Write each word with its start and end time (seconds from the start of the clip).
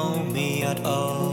know 0.00 0.22
me 0.24 0.62
at 0.62 0.80
all. 0.84 1.32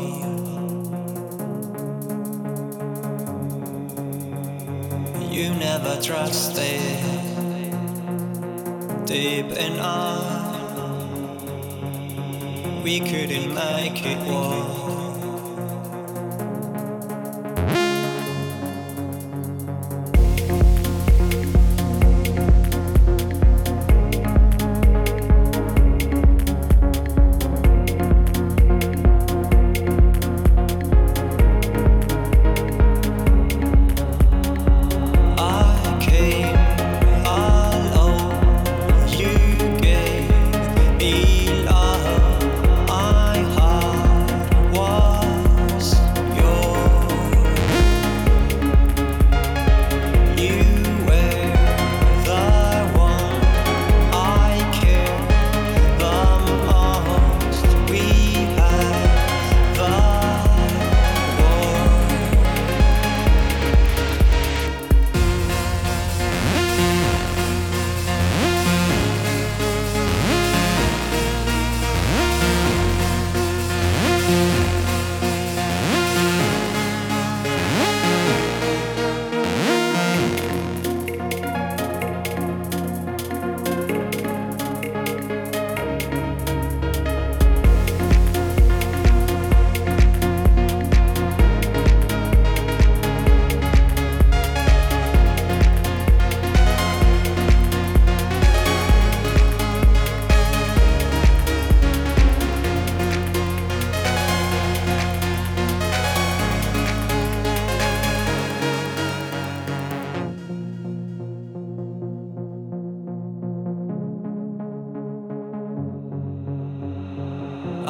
You 5.36 5.54
never 5.54 6.02
trusted 6.02 6.82
deep 9.06 9.52
enough. 9.68 10.26
We 12.84 13.00
couldn't 13.00 13.54
make 13.54 14.06
it 14.06 14.20
work. 14.28 14.77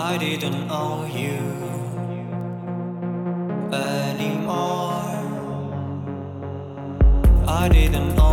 I 0.09 0.17
didn't 0.17 0.67
know 0.69 1.05
you 1.05 1.37
anymore. 3.73 5.03
I 7.45 7.67
didn't 7.67 8.15
know. 8.15 8.26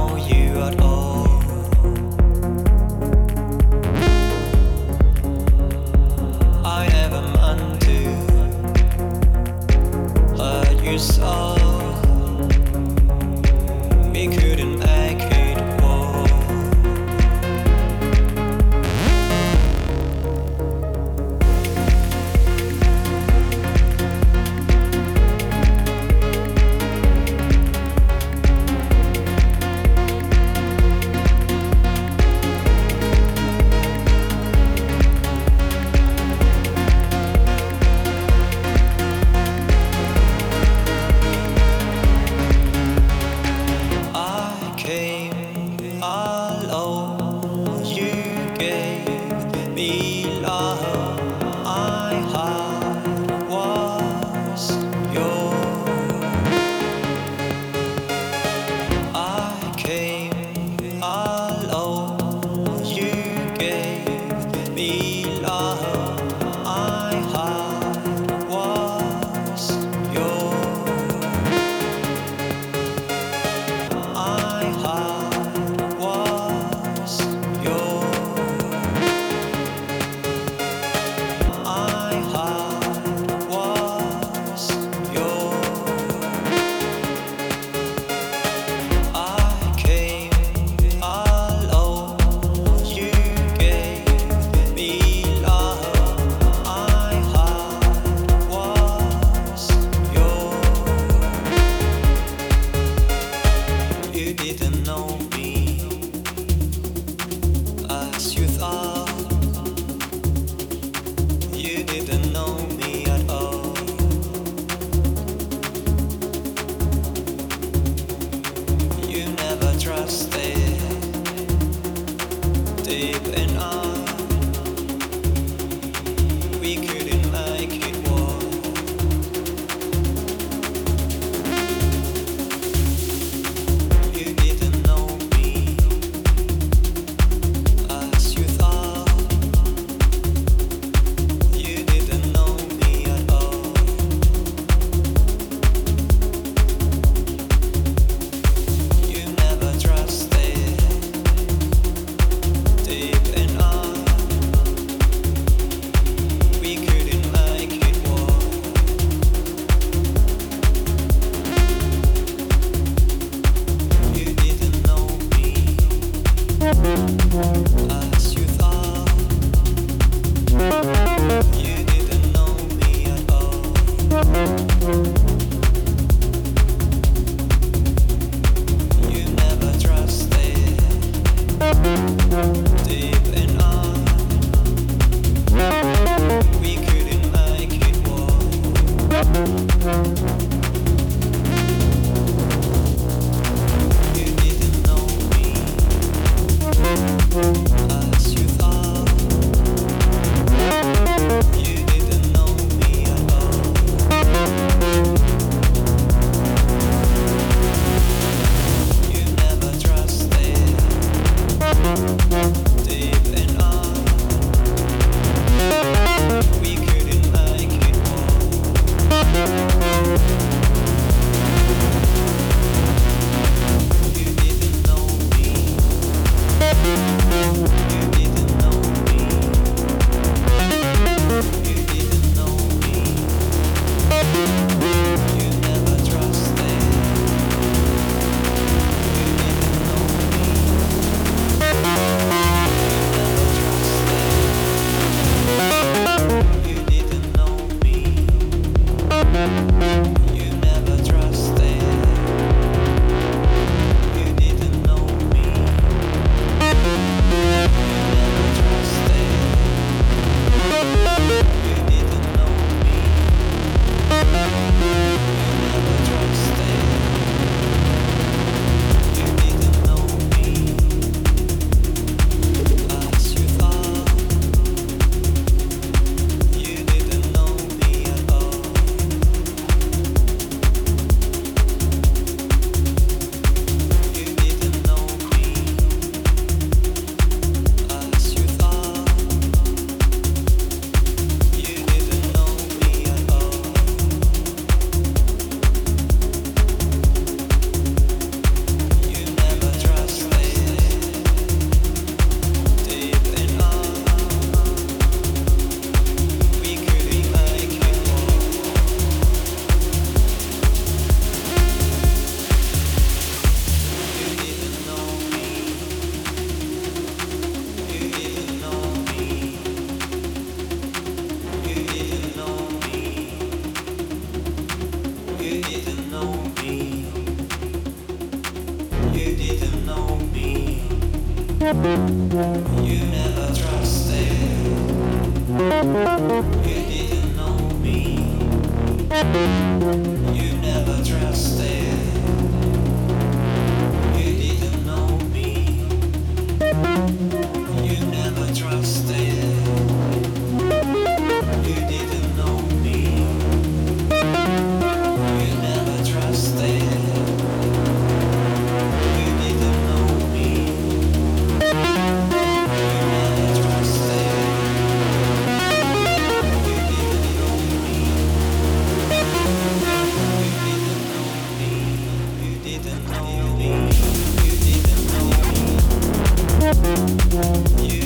You 376.74 378.03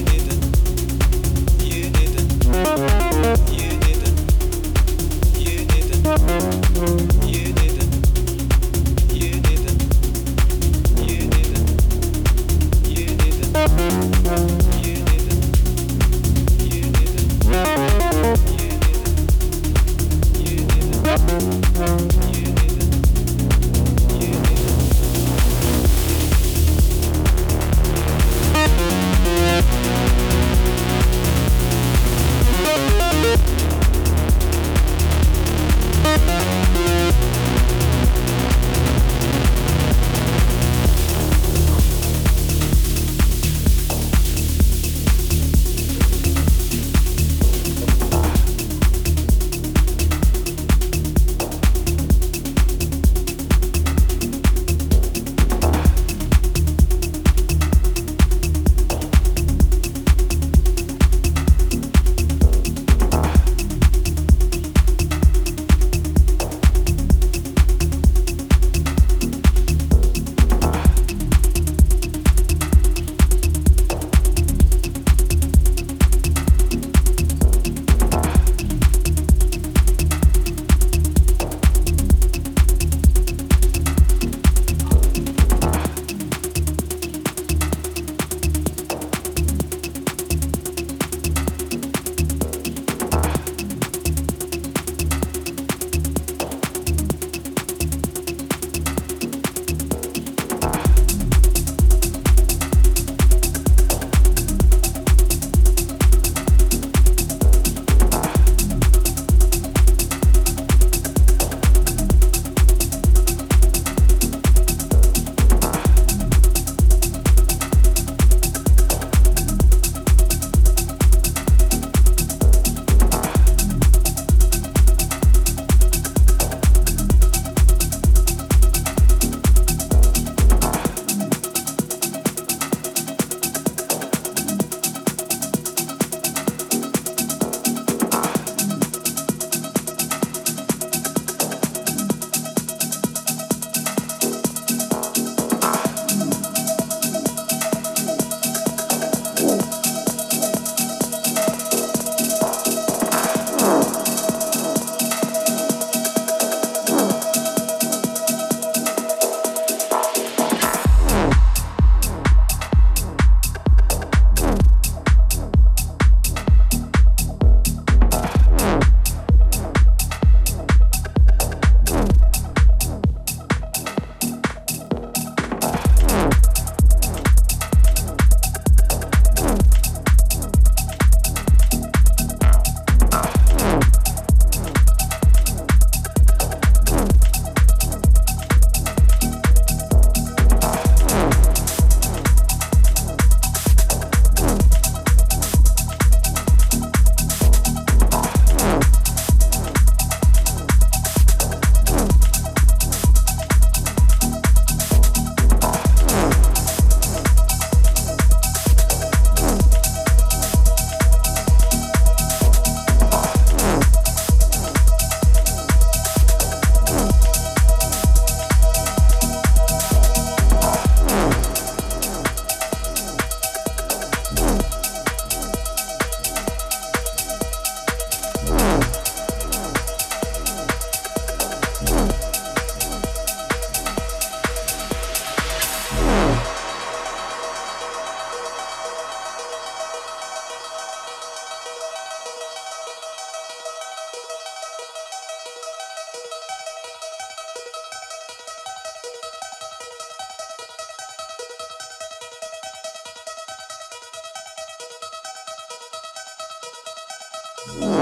Mm-hmm. 257.66 257.97